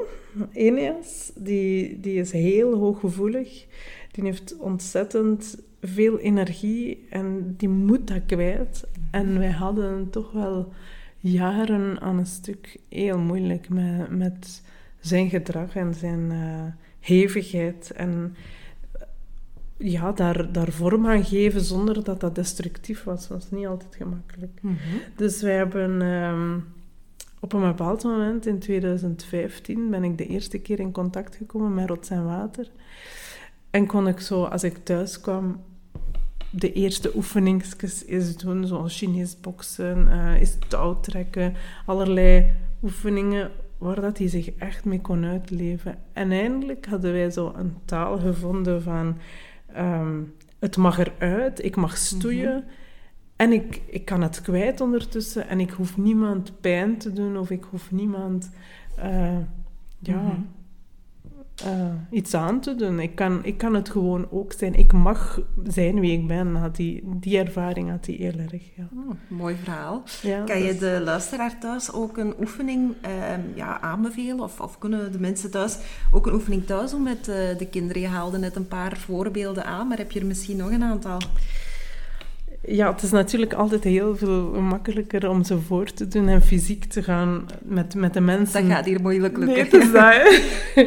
Eneas, 0.52 1.32
die, 1.34 2.00
die 2.00 2.20
is 2.20 2.32
heel 2.32 2.74
hooggevoelig. 2.74 3.66
Die 4.10 4.24
heeft 4.24 4.56
ontzettend 4.58 5.58
veel 5.82 6.18
energie 6.18 7.06
en 7.10 7.54
die 7.56 7.68
moet 7.68 8.06
dat 8.06 8.26
kwijt. 8.26 8.84
En 9.10 9.38
wij 9.38 9.50
hadden 9.50 10.10
toch 10.10 10.32
wel 10.32 10.72
jaren 11.20 12.00
aan 12.00 12.18
een 12.18 12.26
stuk 12.26 12.76
heel 12.88 13.18
moeilijk 13.18 13.68
met, 13.68 14.10
met 14.10 14.62
zijn 15.00 15.28
gedrag 15.28 15.76
en 15.76 15.94
zijn 15.94 16.30
uh, 16.30 16.64
hevigheid. 17.00 17.90
En 17.90 18.36
ja, 19.76 20.12
daar, 20.12 20.52
daar 20.52 20.72
vorm 20.72 21.06
aan 21.06 21.24
geven 21.24 21.60
zonder 21.60 22.04
dat 22.04 22.20
dat 22.20 22.34
destructief 22.34 23.04
was, 23.04 23.28
was 23.28 23.50
niet 23.50 23.66
altijd 23.66 23.96
gemakkelijk. 23.96 24.58
Mhm. 24.62 24.76
Dus 25.16 25.42
wij 25.42 25.56
hebben 25.56 26.02
ehm, 26.02 26.58
op 27.40 27.52
een 27.52 27.60
bepaald 27.60 28.02
moment, 28.02 28.46
in 28.46 28.58
2015, 28.58 29.90
ben 29.90 30.04
ik 30.04 30.18
de 30.18 30.26
eerste 30.26 30.58
keer 30.58 30.80
in 30.80 30.92
contact 30.92 31.36
gekomen 31.36 31.74
met 31.74 31.88
rots 31.88 32.10
en 32.10 32.24
water. 32.24 32.70
En 33.70 33.86
kon 33.86 34.08
ik 34.08 34.20
zo, 34.20 34.44
als 34.44 34.64
ik 34.64 34.76
thuis 34.84 35.20
kwam, 35.20 35.60
de 36.50 36.72
eerste 36.72 37.12
oefeningsjes 37.16 38.04
eens 38.06 38.36
doen, 38.36 38.66
zoals 38.66 38.98
Chinees 38.98 39.40
boksen, 39.40 40.08
uh, 40.08 40.40
is 40.40 40.56
touwtrekken, 40.68 41.54
allerlei 41.86 42.52
oefeningen 42.82 43.50
waar 43.78 44.00
dat 44.00 44.18
hij 44.18 44.28
zich 44.28 44.50
echt 44.54 44.84
mee 44.84 45.00
kon 45.00 45.24
uitleven. 45.24 45.98
En 46.12 46.32
eindelijk 46.32 46.86
hadden 46.86 47.12
wij 47.12 47.30
zo 47.30 47.52
een 47.56 47.74
taal 47.84 48.18
gevonden 48.18 48.82
van 48.82 49.16
Ehm, 49.72 50.22
het 50.58 50.76
mag 50.76 50.98
eruit, 50.98 51.64
ik 51.64 51.76
mag 51.76 51.96
stoeien. 51.96 52.56
Mhm. 52.56 52.68
En 53.36 53.52
ik, 53.52 53.82
ik 53.86 54.04
kan 54.04 54.22
het 54.22 54.42
kwijt 54.42 54.80
ondertussen. 54.80 55.48
En 55.48 55.60
ik 55.60 55.70
hoef 55.70 55.96
niemand 55.96 56.60
pijn 56.60 56.98
te 56.98 57.12
doen 57.12 57.38
of 57.38 57.50
ik 57.50 57.64
hoef 57.70 57.90
niemand 57.90 58.50
uh, 58.98 59.38
ja, 59.98 60.20
mhm. 60.20 60.40
Uh, 61.66 61.92
iets 62.10 62.34
aan 62.34 62.60
te 62.60 62.74
doen. 62.74 63.00
Ik 63.00 63.14
kan, 63.14 63.44
ik 63.44 63.58
kan 63.58 63.74
het 63.74 63.90
gewoon 63.90 64.26
ook 64.30 64.52
zijn. 64.52 64.74
Ik 64.74 64.92
mag 64.92 65.40
zijn 65.64 66.00
wie 66.00 66.12
ik 66.12 66.26
ben. 66.26 66.54
Had 66.54 66.76
die, 66.76 67.02
die 67.04 67.38
ervaring 67.38 67.90
had 67.90 68.06
hij 68.06 68.14
heel 68.14 68.38
erg. 68.38 68.62
Ja. 68.76 68.88
Oh, 68.94 69.14
mooi 69.28 69.56
verhaal. 69.62 70.02
kan 70.46 70.62
je 70.62 70.76
de 70.76 71.00
luisteraar 71.04 71.58
thuis 71.58 71.92
ook 71.92 72.16
een 72.16 72.34
oefening 72.40 72.94
uh, 73.06 73.56
ja, 73.56 73.80
aanbevelen? 73.80 74.40
Of, 74.40 74.60
of 74.60 74.78
kunnen 74.78 75.12
de 75.12 75.20
mensen 75.20 75.50
thuis 75.50 75.78
ook 76.10 76.26
een 76.26 76.34
oefening 76.34 76.66
thuis 76.66 76.90
doen 76.90 77.02
met 77.02 77.28
uh, 77.28 77.34
de 77.58 77.66
kinderen? 77.70 78.02
Je 78.02 78.08
haalde 78.08 78.38
net 78.38 78.56
een 78.56 78.68
paar 78.68 78.96
voorbeelden 78.96 79.64
aan, 79.64 79.88
maar 79.88 79.98
heb 79.98 80.10
je 80.10 80.20
er 80.20 80.26
misschien 80.26 80.56
nog 80.56 80.70
een 80.70 80.84
aantal? 80.84 81.18
Ja, 82.62 82.92
het 82.92 83.02
is 83.02 83.10
natuurlijk 83.10 83.52
altijd 83.52 83.84
heel 83.84 84.16
veel 84.16 84.60
makkelijker 84.60 85.28
om 85.28 85.44
ze 85.44 85.58
voor 85.60 85.92
te 85.92 86.08
doen 86.08 86.28
en 86.28 86.42
fysiek 86.42 86.84
te 86.84 87.02
gaan 87.02 87.46
met, 87.62 87.94
met 87.94 88.14
de 88.14 88.20
mensen. 88.20 88.62
Dat 88.62 88.76
gaat 88.76 88.84
hier 88.84 89.00
moeilijk 89.00 89.36
lukken. 89.36 89.78
Nee, 89.78 89.80
is 89.80 89.92
dat, 89.92 90.84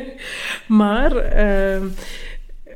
maar 0.80 1.38
uh, 1.46 1.82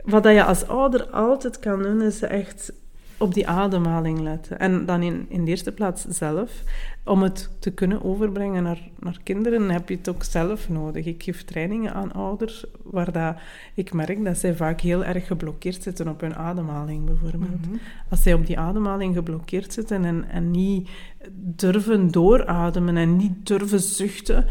wat 0.03 0.23
je 0.23 0.43
als 0.43 0.67
ouder 0.67 1.05
altijd 1.05 1.59
kan 1.59 1.81
doen, 1.81 2.01
is 2.01 2.21
echt 2.21 2.71
op 3.17 3.33
die 3.33 3.47
ademhaling 3.47 4.19
letten. 4.19 4.59
En 4.59 4.85
dan 4.85 5.01
in, 5.01 5.25
in 5.29 5.45
de 5.45 5.51
eerste 5.51 5.71
plaats 5.71 6.05
zelf. 6.05 6.63
Om 7.03 7.21
het 7.21 7.49
te 7.59 7.71
kunnen 7.71 8.03
overbrengen 8.03 8.63
naar, 8.63 8.89
naar 8.99 9.19
kinderen 9.23 9.69
heb 9.69 9.89
je 9.89 9.95
het 9.95 10.09
ook 10.09 10.23
zelf 10.23 10.69
nodig. 10.69 11.05
Ik 11.05 11.23
geef 11.23 11.43
trainingen 11.43 11.93
aan 11.93 12.13
ouders 12.13 12.65
waar 12.83 13.11
dat, 13.11 13.35
ik 13.73 13.93
merk 13.93 14.23
dat 14.23 14.37
zij 14.37 14.55
vaak 14.55 14.81
heel 14.81 15.05
erg 15.05 15.27
geblokkeerd 15.27 15.83
zitten 15.83 16.07
op 16.07 16.21
hun 16.21 16.35
ademhaling 16.35 17.05
bijvoorbeeld. 17.05 17.67
Mhm. 17.67 17.77
Als 18.09 18.23
zij 18.23 18.33
op 18.33 18.45
die 18.45 18.59
ademhaling 18.59 19.15
geblokkeerd 19.15 19.73
zitten 19.73 20.05
en, 20.05 20.29
en 20.29 20.51
niet 20.51 20.89
durven 21.31 22.11
doorademen 22.11 22.97
en 22.97 23.15
niet 23.15 23.47
durven 23.47 23.79
zuchten, 23.79 24.45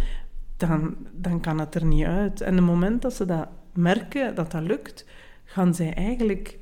dan, 0.57 0.97
dan 1.13 1.41
kan 1.41 1.61
het 1.61 1.75
er 1.75 1.85
niet 1.85 2.05
uit. 2.05 2.41
En 2.41 2.55
het 2.55 2.65
moment 2.65 3.03
dat 3.03 3.15
ze 3.15 3.25
dat 3.25 3.49
merken, 3.73 4.35
dat 4.35 4.51
dat 4.51 4.63
lukt, 4.63 5.07
gaan 5.45 5.75
zij 5.75 5.95
eigenlijk 5.95 6.59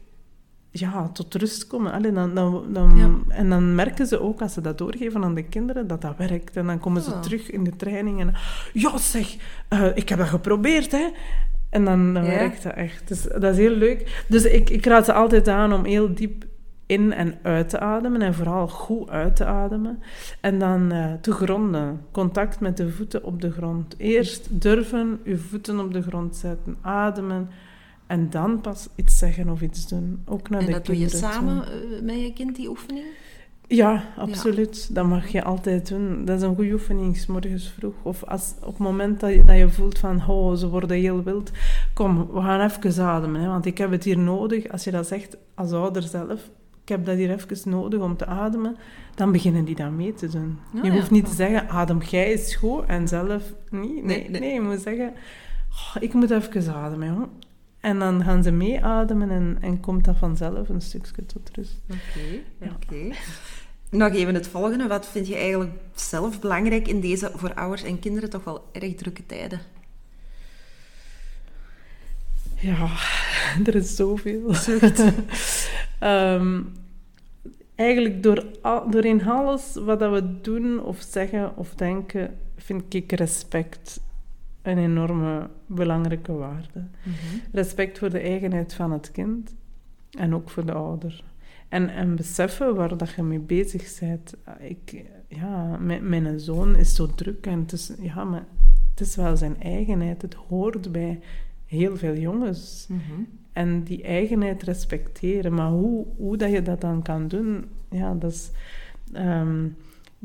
ja, 0.79 1.09
tot 1.09 1.35
rust 1.35 1.67
komen. 1.67 1.93
Allee, 1.93 2.13
dan, 2.13 2.35
dan, 2.35 2.65
dan, 2.73 3.25
En 3.29 3.49
dan 3.49 3.75
merken 3.75 4.07
ze 4.07 4.21
ook, 4.21 4.41
als 4.41 4.53
ze 4.53 4.61
dat 4.61 4.79
doorgeven 4.79 5.25
aan 5.25 5.35
de 5.35 5.43
kinderen, 5.43 5.87
dat 5.87 6.01
dat 6.01 6.17
werkt. 6.17 6.57
En 6.57 6.67
dan 6.67 6.79
komen 6.79 7.03
ze 7.03 7.21
terug 7.21 7.51
in 7.51 7.65
de 7.65 7.77
training 7.77 8.21
en... 8.21 8.35
Ja, 8.73 8.99
zeg, 8.99 9.37
uh, 9.73 9.97
ik 9.97 10.09
heb 10.09 10.19
dat 10.19 10.29
geprobeerd, 10.29 10.93
hè. 10.93 11.09
En 11.71 11.85
dan, 11.85 12.15
dan 12.15 12.25
werkt 12.25 12.63
dat 12.63 12.75
echt. 12.75 13.09
Dus 13.09 13.23
dat 13.23 13.43
is 13.43 13.57
heel 13.57 13.77
leuk. 13.77 14.25
Dus 14.29 14.45
ik, 14.45 14.71
ik 14.71 14.87
raad 14.87 15.05
ze 15.05 15.13
altijd 15.13 15.49
aan 15.49 15.73
om 15.73 15.85
heel 15.85 16.15
diep 16.15 16.45
in 16.87 17.13
en 17.13 17.39
uit 17.43 17.69
te 17.69 17.79
ademen. 17.79 18.23
En 18.23 18.35
vooral 18.35 18.69
goed 18.69 19.11
uit 19.11 19.37
te 19.37 19.45
ademen. 19.45 20.03
En 20.41 20.59
dan 20.59 20.93
uh, 20.93 21.13
te 21.21 21.33
gronden. 21.33 22.01
Contact 22.11 22.61
met 22.61 22.77
de 22.77 22.91
voeten 22.91 23.25
op 23.25 23.41
de 23.41 23.51
grond. 23.51 23.95
Eerst 23.99 24.61
durven 24.61 25.21
je 25.25 25.37
voeten 25.37 25.81
op 25.81 25.93
de 25.93 26.03
grond 26.03 26.37
zetten. 26.37 26.77
Ademen 26.81 27.49
en 28.15 28.31
dan 28.31 28.61
pas 28.61 28.89
iets 28.95 29.19
zeggen 29.19 29.49
of 29.49 29.61
iets 29.61 29.89
doen. 29.89 30.23
Ook 30.25 30.49
naar 30.51 30.61
en 30.61 30.67
de 30.67 30.73
dat 30.73 30.87
doe 30.87 30.99
je 30.99 31.09
samen 31.09 31.65
eh, 31.67 32.03
met 32.03 32.21
je 32.21 32.33
kind, 32.33 32.57
die 32.57 32.69
oefening? 32.69 33.05
Ja, 33.67 34.05
absoluut. 34.17 34.95
Dat 34.95 35.07
mag 35.07 35.29
je 35.29 35.45
altijd 35.45 35.89
doen. 35.89 36.25
Dat 36.25 36.37
is 36.37 36.43
een 36.43 36.55
goede 36.55 36.73
oefening, 36.73 37.17
s 37.17 37.27
morgens 37.27 37.69
vroeg. 37.69 37.95
Of 38.03 38.25
als, 38.25 38.55
op 38.61 38.69
het 38.69 38.79
moment 38.79 39.21
dat 39.21 39.31
je, 39.31 39.45
dat 39.45 39.57
je 39.57 39.69
voelt 39.69 39.99
van, 39.99 40.29
oh, 40.29 40.55
ze 40.55 40.69
worden 40.69 40.97
heel 40.97 41.23
wild. 41.23 41.51
Kom, 41.95 42.33
we 42.33 42.41
gaan 42.41 42.61
even 42.61 43.05
ademen, 43.05 43.41
hè, 43.41 43.49
want 43.49 43.67
ik 43.67 43.79
heb 43.79 43.91
het 43.91 44.05
hier 44.05 44.19
nodig. 44.19 44.69
Als 44.69 44.85
je 44.85 44.91
dat 44.91 45.07
zegt 45.07 45.37
als 45.55 45.73
ouder 45.73 46.03
zelf, 46.03 46.51
ik 46.83 46.89
heb 46.89 47.05
dat 47.05 47.17
hier 47.17 47.31
even 47.31 47.71
nodig 47.71 48.01
om 48.01 48.17
te 48.17 48.27
ademen, 48.27 48.77
dan 49.15 49.33
beginnen 49.33 49.65
die 49.65 49.77
dat 49.77 49.91
mee 49.91 50.15
te 50.15 50.29
doen. 50.29 50.59
je 50.83 50.91
hoeft 50.91 51.11
niet 51.11 51.29
te 51.29 51.35
zeggen, 51.35 51.69
adem 51.69 52.03
jij 52.03 52.33
is 52.33 52.55
goed 52.55 52.85
en 52.87 53.09
zelf 53.09 53.43
niet. 53.71 54.05
Nee, 54.05 54.31
nee, 54.31 54.41
nee. 54.41 54.55
je 54.55 54.61
moet 54.61 54.81
zeggen, 54.81 55.13
oh, 55.71 56.03
ik 56.03 56.13
moet 56.13 56.31
even 56.31 56.75
ademen. 56.75 57.09
Hoor. 57.09 57.29
En 57.85 57.99
dan 57.99 58.25
gaan 58.25 58.43
ze 58.43 58.51
meeademen 58.51 59.31
en, 59.31 59.59
en 59.61 59.81
komt 59.81 60.05
dat 60.05 60.17
vanzelf 60.17 60.69
een 60.69 60.81
stukje 60.81 61.27
tot 61.27 61.51
rust. 61.53 61.81
Oké, 61.89 62.41
oké. 62.73 63.17
Nog 63.91 64.13
even 64.15 64.35
het 64.35 64.49
volgende. 64.49 64.87
Wat 64.87 65.07
vind 65.07 65.29
je 65.29 65.37
eigenlijk 65.37 65.73
zelf 65.95 66.41
belangrijk 66.41 66.89
in 66.89 67.01
deze 67.01 67.31
voor 67.35 67.55
ouders 67.55 67.83
en 67.83 67.99
kinderen 67.99 68.31
toch 68.31 68.45
wel 68.45 68.69
erg 68.73 68.95
drukke 68.95 69.27
tijden? 69.27 69.61
Ja, 72.57 72.89
er 73.67 73.75
is 73.75 73.97
zoveel. 73.97 74.55
um, 76.01 76.73
eigenlijk 77.75 78.23
door, 78.23 78.45
doorheen 78.91 79.25
alles 79.25 79.75
wat 79.75 79.99
we 79.99 80.41
doen 80.41 80.85
of 80.85 81.05
zeggen 81.09 81.57
of 81.57 81.75
denken, 81.75 82.39
vind 82.57 82.95
ik 82.95 83.13
respect 83.13 84.01
een 84.65 84.79
enorme 84.79 85.49
belangrijke 85.67 86.33
waarde. 86.33 86.87
Mhm. 87.03 87.17
Respect 87.53 87.99
voor 87.99 88.11
de 88.11 88.19
eigenheid 88.19 88.75
van 88.75 88.93
het 88.93 89.11
kind 89.11 89.55
en 90.11 90.35
ook 90.35 90.51
voor 90.51 90.67
de 90.67 90.73
ouder. 90.73 91.25
En, 91.69 91.89
en 91.89 92.17
beseffen 92.17 92.75
waar 92.75 92.97
dat 92.97 93.11
je 93.11 93.23
mee 93.23 93.39
bezig 93.39 93.99
bent. 94.01 94.35
Ik, 94.59 95.05
ja, 95.29 95.77
mijn, 95.77 96.09
mijn 96.09 96.41
zoon 96.41 96.77
is 96.77 96.95
zo 96.95 97.07
druk 97.15 97.47
en 97.47 97.59
het 97.59 97.73
is, 97.73 97.93
ja, 98.01 98.25
maar 98.25 98.45
het 98.91 99.01
is 99.01 99.17
wel 99.17 99.37
zijn 99.37 99.63
eigenheid. 99.63 100.23
Het 100.23 100.35
hoort 100.35 100.93
bij 100.93 101.21
heel 101.67 101.97
veel 101.97 102.17
jongens. 102.17 102.87
Mhm. 102.89 103.21
En 103.53 103.83
die 103.83 104.03
eigenheid 104.03 104.63
respecteren. 104.63 105.55
Maar 105.55 105.71
hoe, 105.71 106.07
hoe 106.17 106.37
dat 106.37 106.51
je 106.51 106.63
dat 106.63 106.81
dan 106.81 107.03
kan 107.03 107.29
doen, 107.29 107.65
ja, 107.91 108.15
dat 108.15 108.33
is 108.33 108.51
ehm, 109.13 109.67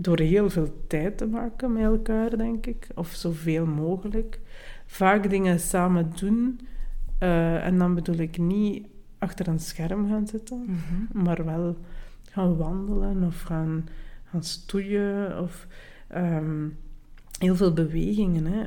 door 0.02 0.20
heel 0.20 0.50
veel 0.50 0.84
tijd 0.88 1.18
te 1.18 1.26
maken 1.28 1.74
met 1.74 1.84
elkaar, 1.84 2.38
denk 2.38 2.66
ik. 2.66 2.88
Of 2.96 3.08
zoveel 3.10 3.66
mogelijk. 3.66 4.40
Vaak 4.86 5.30
dingen 5.30 5.60
samen 5.60 6.12
doen. 6.20 6.60
eh, 7.18 7.66
en 7.66 7.78
dan 7.78 7.96
bedoel 7.96 8.16
ik 8.18 8.38
niet 8.38 8.88
achter 9.18 9.48
een 9.48 9.60
scherm 9.60 10.08
gaan 10.10 10.28
zitten, 10.28 10.64
Mhm. 10.68 11.24
maar 11.24 11.46
wel 11.46 11.78
gaan 12.30 12.58
wandelen 12.58 13.24
of 13.24 13.42
gaan, 13.42 13.88
gaan 14.26 14.44
stoeien 14.44 15.42
of 15.42 15.68
ehm, 16.08 16.68
heel 17.40 17.56
veel 17.56 17.74
bewegingen. 17.74 18.46
Hè. 18.46 18.64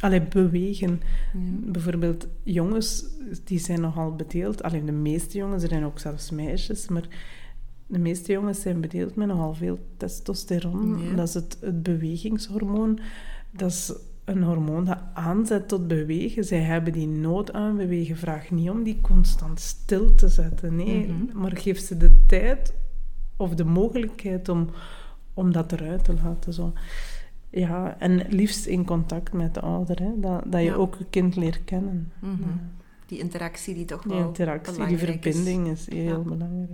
Allee, 0.00 0.22
bewegen. 0.22 1.00
Ja. 1.34 1.38
Bijvoorbeeld 1.72 2.26
jongens, 2.42 3.04
die 3.44 3.58
zijn 3.58 3.80
nogal 3.80 4.14
bedeeld. 4.14 4.62
Alleen 4.62 4.86
de 4.86 4.92
meeste 4.92 5.38
jongens, 5.38 5.62
er 5.62 5.68
zijn 5.68 5.84
ook 5.84 5.98
zelfs 5.98 6.30
meisjes, 6.30 6.88
maar 6.88 7.08
de 7.90 7.98
meeste 7.98 8.32
jongens 8.32 8.60
zijn 8.60 8.80
bedeeld 8.80 9.14
met 9.14 9.26
nogal 9.28 9.54
veel 9.54 9.78
testosteron. 9.96 10.98
Ja. 11.08 11.14
Dat 11.14 11.28
is 11.28 11.34
het, 11.34 11.56
het 11.60 11.82
bewegingshormoon. 11.82 12.98
Dat 13.50 13.70
is 13.70 13.92
een 14.24 14.42
hormoon 14.42 14.84
dat 14.84 14.98
aanzet 15.14 15.68
tot 15.68 15.86
bewegen. 15.88 16.44
Zij 16.44 16.60
hebben 16.60 16.92
die 16.92 17.06
nood 17.08 17.52
aan 17.52 17.76
bewegen. 17.76 18.16
Vraag 18.16 18.50
niet 18.50 18.70
om 18.70 18.82
die 18.82 18.98
constant 19.00 19.60
stil 19.60 20.14
te 20.14 20.28
zetten. 20.28 20.76
Nee, 20.76 21.06
Mhm. 21.08 21.38
maar 21.38 21.56
geef 21.56 21.78
ze 21.78 21.96
de 21.96 22.10
tijd 22.26 22.74
of 23.36 23.54
de 23.54 23.64
mogelijkheid 23.64 24.48
om, 24.48 24.68
om 25.34 25.52
dat 25.52 25.72
eruit 25.72 26.04
te 26.04 26.14
laten. 26.24 26.52
Zo. 26.52 26.72
Ja, 27.50 27.96
en 27.98 28.26
liefst 28.28 28.66
in 28.66 28.84
contact 28.84 29.32
met 29.32 29.54
de 29.54 29.60
ouder. 29.60 29.98
Hè? 30.02 30.10
Dat, 30.20 30.42
dat 30.46 30.60
je 30.60 30.66
Ja. 30.66 30.74
ook 30.74 30.94
je 30.98 31.04
kind 31.10 31.36
leert 31.36 31.64
kennen. 31.64 32.12
Mhm. 32.18 32.30
Ja. 32.42 32.58
Die 33.06 33.18
interactie 33.18 33.74
die 33.74 33.84
toch 33.84 34.02
Die 34.02 34.12
wel 34.12 34.26
interactie, 34.26 34.72
die 34.74 34.82
belangrijk 34.84 35.24
is. 35.24 35.36
verbinding 35.36 35.68
is, 35.76 35.88
heel 35.90 36.02
Ja. 36.04 36.18
belangrijk. 36.18 36.70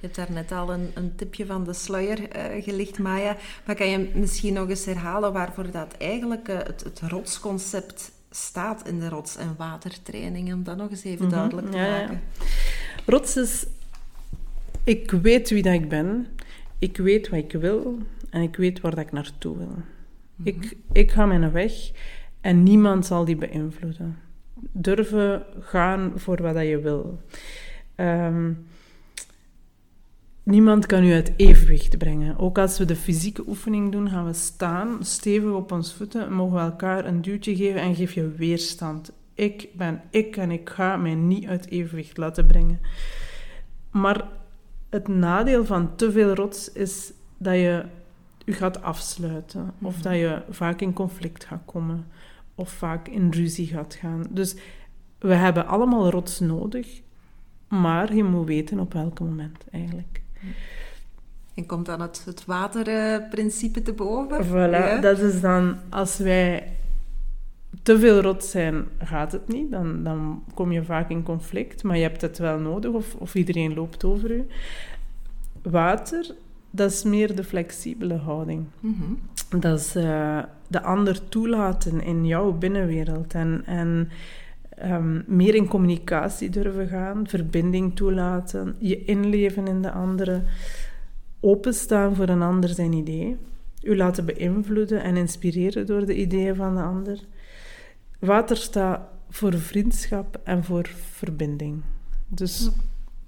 Je 0.00 0.06
hebt 0.06 0.16
daar 0.16 0.32
net 0.32 0.52
al 0.52 0.72
een, 0.72 0.90
een 0.94 1.14
tipje 1.16 1.46
van 1.46 1.64
de 1.64 1.72
sluier 1.72 2.28
eh, 2.30 2.62
gelicht, 2.64 2.98
Maya. 2.98 3.36
Maar 3.66 3.74
kan 3.74 3.88
je 3.88 4.10
misschien 4.14 4.54
nog 4.54 4.68
eens 4.68 4.84
herhalen 4.84 5.32
waarvoor 5.32 5.70
dat 5.70 5.94
eigenlijk 5.98 6.48
eh, 6.48 6.56
het, 6.58 6.84
het 6.84 7.00
rotsconcept 7.00 8.10
staat 8.30 8.88
in 8.88 8.98
de 9.00 9.08
rots- 9.08 9.36
en 9.36 9.54
watertraining? 9.56 10.52
Om 10.52 10.62
dat 10.64 10.76
nog 10.76 10.90
eens 10.90 11.04
even 11.04 11.24
Mhm. 11.26 11.34
duidelijk 11.34 11.70
te 11.70 11.76
Ja, 11.76 11.84
ja. 11.86 12.00
maken. 12.00 12.20
Rots 13.06 13.36
is... 13.36 13.66
Ik 14.84 15.10
weet 15.10 15.50
wie 15.50 15.62
dat 15.62 15.72
ik 15.74 15.88
ben. 15.88 16.26
Ik 16.78 16.96
weet 16.96 17.28
wat 17.28 17.38
ik 17.38 17.52
wil. 17.52 17.98
En 18.30 18.42
ik 18.42 18.56
weet 18.56 18.80
waar 18.80 18.94
dat 18.94 19.04
ik 19.04 19.12
naartoe 19.12 19.56
wil. 19.58 19.74
ik, 20.42 20.76
ik 20.92 21.10
ga 21.10 21.26
mijn 21.26 21.52
weg. 21.52 21.72
En 22.40 22.62
niemand 22.62 23.06
zal 23.06 23.24
die 23.24 23.36
beïnvloeden. 23.36 24.18
Durven 24.72 25.42
gaan 25.60 26.12
voor 26.16 26.42
wat 26.42 26.54
dat 26.54 26.66
je 26.66 26.80
wil. 26.80 27.20
Ehm, 27.94 28.52
niemand 30.48 30.86
kan 30.86 31.04
u 31.04 31.12
uit 31.12 31.32
evenwicht 31.36 31.98
brengen. 31.98 32.38
Ook 32.38 32.58
als 32.58 32.78
we 32.78 32.84
de 32.84 32.96
fysieke 32.96 33.48
oefening 33.48 33.92
doen, 33.92 34.08
gaan 34.08 34.26
we 34.26 34.32
staan, 34.32 35.04
stevig 35.04 35.50
op 35.50 35.72
ons 35.72 35.94
voeten, 35.94 36.32
mogen 36.32 36.54
we 36.54 36.60
elkaar 36.60 37.04
een 37.04 37.22
duwtje 37.22 37.56
geven 37.56 37.80
en 37.80 37.94
geef 37.94 38.12
je 38.12 38.28
weerstand. 38.28 39.12
Ik 39.34 39.68
ben 39.72 40.02
ik 40.10 40.36
en 40.36 40.50
ik 40.50 40.68
ga 40.68 40.96
mij 40.96 41.14
niet 41.14 41.46
uit 41.46 41.68
evenwicht 41.68 42.16
laten 42.16 42.46
brengen. 42.46 42.80
Maar 43.90 44.28
het 44.88 45.08
nadeel 45.08 45.64
van 45.64 45.96
te 45.96 46.12
veel 46.12 46.34
rots 46.34 46.72
is 46.72 47.12
dat 47.36 47.54
je 47.54 47.84
je 48.44 48.52
gaat 48.52 48.82
afsluiten. 48.82 49.72
Of 49.82 50.00
dat 50.00 50.14
je 50.14 50.42
vaak 50.50 50.80
in 50.80 50.92
conflict 50.92 51.44
gaat 51.44 51.62
komen. 51.64 52.06
Of 52.54 52.70
vaak 52.70 53.08
in 53.08 53.30
ruzie 53.30 53.66
gaat 53.66 53.94
gaan. 53.94 54.26
Dus 54.30 54.56
we 55.18 55.34
hebben 55.34 55.66
allemaal 55.66 56.10
rots 56.10 56.40
nodig. 56.40 57.00
Maar 57.68 58.14
je 58.14 58.24
moet 58.24 58.46
weten 58.46 58.78
op 58.78 58.92
welk 58.92 59.20
moment 59.20 59.64
eigenlijk. 59.70 60.22
En 61.54 61.66
komt 61.66 61.86
dan 61.86 62.00
het, 62.00 62.22
het 62.24 62.44
waterprincipe 62.44 63.82
te 63.82 63.92
boven? 63.92 64.46
Voilà, 64.46 64.50
Ja? 64.70 65.00
dat 65.00 65.18
is 65.18 65.40
dan 65.40 65.76
als 65.90 66.18
wij 66.18 66.68
te 67.82 67.98
veel 67.98 68.20
rots 68.20 68.50
zijn, 68.50 68.84
gaat 68.98 69.32
het 69.32 69.48
niet. 69.48 69.70
Dan, 69.70 70.04
dan 70.04 70.44
kom 70.54 70.72
je 70.72 70.84
vaak 70.84 71.10
in 71.10 71.22
conflict, 71.22 71.82
maar 71.82 71.96
je 71.96 72.02
hebt 72.02 72.20
het 72.20 72.38
wel 72.38 72.58
nodig 72.58 72.90
of, 72.90 73.14
of 73.14 73.34
iedereen 73.34 73.74
loopt 73.74 74.04
over 74.04 74.30
u. 74.30 74.46
Water, 75.62 76.34
dat 76.70 76.90
is 76.90 77.02
meer 77.02 77.36
de 77.36 77.44
flexibele 77.44 78.14
houding. 78.16 78.64
Mhm. 78.80 79.60
Dat 79.60 79.78
is 79.78 79.94
eh, 79.94 80.38
de 80.68 80.82
ander 80.82 81.28
toelaten 81.28 82.02
in 82.02 82.26
jouw 82.26 82.52
binnenwereld 82.52 83.34
en, 83.34 83.62
en 83.66 84.10
ehm, 84.80 85.20
meer 85.26 85.54
in 85.54 85.68
communicatie 85.68 86.50
durven 86.50 86.88
gaan, 86.88 87.28
verbinding 87.28 87.96
toelaten, 87.96 88.74
je 88.78 89.04
inleven 89.04 89.66
in 89.66 89.82
de 89.82 89.90
andere, 89.90 90.42
openstaan 91.40 92.14
voor 92.14 92.28
een 92.28 92.42
ander 92.42 92.68
zijn 92.68 92.92
idee, 92.92 93.36
u 93.82 93.96
laten 93.96 94.24
beïnvloeden 94.24 95.02
en 95.02 95.16
inspireren 95.16 95.86
door 95.86 96.06
de 96.06 96.16
ideeën 96.16 96.54
van 96.54 96.74
de 96.74 96.82
ander. 96.82 97.18
Water 98.18 98.56
staat 98.56 99.00
voor 99.30 99.54
vriendschap 99.58 100.40
en 100.44 100.64
voor 100.64 100.88
verbinding. 101.12 101.82
Dus 102.28 102.70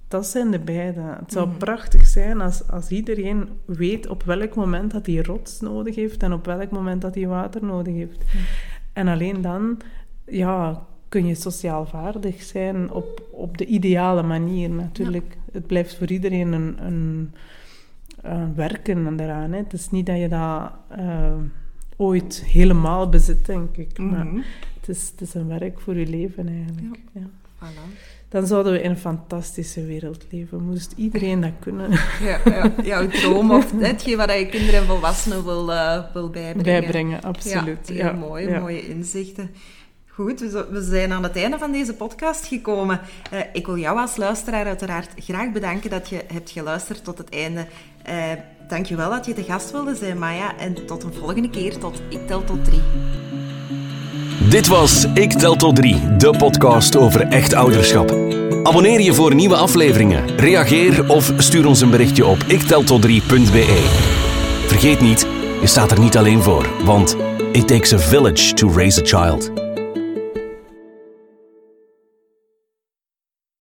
dat 0.07 0.27
zijn 0.27 0.51
de 0.51 0.59
beide. 0.59 1.01
Het 1.01 1.31
zou 1.31 1.47
Mhm. 1.47 1.57
prachtig 1.57 2.05
zijn 2.05 2.41
als, 2.41 2.67
als 2.67 2.89
iedereen 2.89 3.49
weet 3.65 4.07
op 4.07 4.23
welk 4.23 4.55
moment 4.55 4.91
dat 4.91 5.05
hij 5.05 5.21
rots 5.21 5.59
nodig 5.59 5.95
heeft 5.95 6.23
en 6.23 6.33
op 6.33 6.45
welk 6.45 6.71
moment 6.71 7.01
dat 7.01 7.15
hij 7.15 7.27
water 7.27 7.65
nodig 7.65 7.93
heeft. 7.93 8.23
En 8.93 9.07
alleen 9.07 9.41
dan 9.41 9.81
ja, 10.25 10.85
kun 11.11 11.25
je 11.27 11.35
sociaal 11.35 11.85
vaardig 11.85 12.41
zijn 12.41 12.91
op, 12.91 13.21
op 13.31 13.57
de 13.57 13.65
ideale 13.65 14.23
manier 14.23 14.69
natuurlijk. 14.69 15.37
Het 15.51 15.67
blijft 15.67 15.95
voor 15.97 16.07
iedereen 16.07 16.51
een, 16.51 16.75
een, 16.85 17.31
een 18.21 18.55
werken 18.55 19.17
daaraan. 19.17 19.51
Hè. 19.51 19.57
Het 19.57 19.73
is 19.73 19.89
niet 19.89 20.05
dat 20.05 20.17
je 20.17 20.27
dat 20.27 20.71
eh, 20.87 21.33
ooit 21.97 22.43
helemaal 22.45 23.09
bezit, 23.09 23.45
denk 23.45 23.77
ik. 23.77 23.97
Maar 23.97 24.25
Mhm. 24.25 24.41
het 24.79 24.89
is, 24.89 25.09
het 25.11 25.21
is 25.21 25.33
een 25.33 25.47
werk 25.47 25.79
voor 25.79 25.95
je 25.97 26.07
leven 26.07 26.47
eigenlijk. 26.47 26.99
Ja. 27.11 27.21
Voilà. 27.55 28.09
Dan 28.29 28.47
zouden 28.47 28.73
we 28.73 28.81
in 28.81 28.89
een 28.89 28.97
fantastische 28.97 29.85
wereld 29.85 30.25
leven. 30.31 30.63
Moest 30.63 30.93
iedereen 30.95 31.41
dat 31.41 31.51
kunnen 31.59 31.91
Ja, 32.21 32.39
ja, 32.45 32.71
jouw 32.83 33.07
droom 33.07 33.51
of 33.51 33.71
hetgeen 33.79 34.17
wat 34.17 34.31
je 34.31 34.45
kinderen 34.45 34.79
en 34.79 34.85
volwassenen 34.85 35.43
wil, 35.43 35.71
eh, 35.73 36.03
wil 36.13 36.29
bijbrengen. 36.29 36.63
bijbrengen, 36.81 37.21
absoluut. 37.21 37.87
Ja, 37.87 37.93
heel 37.93 38.03
Ja, 38.03 38.11
mooi, 38.11 38.47
ja. 38.49 38.59
mooie 38.59 38.87
inzichten. 38.87 39.49
Goed, 40.21 40.39
we 40.39 40.87
zijn 40.89 41.11
aan 41.11 41.23
het 41.23 41.35
einde 41.35 41.57
van 41.57 41.71
deze 41.71 41.93
podcast 41.93 42.45
gekomen. 42.45 42.99
Eh, 43.31 43.39
ik 43.53 43.65
wil 43.65 43.77
jou 43.77 43.99
als 43.99 44.15
luisteraar 44.15 44.65
uiteraard 44.65 45.09
graag 45.17 45.51
bedanken 45.51 45.89
dat 45.89 46.09
je 46.09 46.23
hebt 46.33 46.49
geluisterd 46.49 47.03
tot 47.03 47.17
het 47.17 47.29
einde. 47.29 47.65
Eh 48.03 48.15
Dank 48.71 48.85
je 48.85 48.95
wel 48.95 49.09
dat 49.09 49.25
je 49.25 49.33
de 49.33 49.43
gast 49.43 49.71
wilde 49.71 49.95
zijn, 49.95 50.19
Maya. 50.19 50.57
En 50.57 50.85
tot 50.85 51.03
een 51.03 51.13
volgende 51.13 51.49
keer, 51.49 51.77
tot 51.77 52.01
Ik 52.09 52.27
Tel 52.27 52.43
Tot 52.43 52.65
Drie. 52.65 52.81
Dit 54.49 54.67
was 54.67 55.05
Ik 55.13 55.31
Tel 55.31 55.55
Tot 55.55 55.75
3, 55.75 56.15
de 56.17 56.37
podcast 56.37 56.95
over 56.95 57.27
echt 57.27 57.53
ouderschap. 57.53 58.11
Abonneer 58.63 59.01
je 59.01 59.13
voor 59.13 59.35
nieuwe 59.35 59.55
afleveringen, 59.55 60.37
reageer 60.37 61.09
of 61.09 61.33
stuur 61.37 61.67
ons 61.67 61.81
een 61.81 61.89
berichtje 61.89 62.25
op 62.25 62.37
ikteltot3.be. 62.37 63.89
Vergeet 64.67 65.01
niet, 65.01 65.27
je 65.61 65.67
staat 65.67 65.91
er 65.91 65.99
niet 65.99 66.17
alleen 66.17 66.41
voor, 66.41 66.85
want 66.85 67.17
it 67.51 67.67
takes 67.67 67.93
a 67.93 67.97
village 67.97 68.53
to 68.53 68.71
raise 68.73 69.01
a 69.01 69.05
child. 69.05 69.60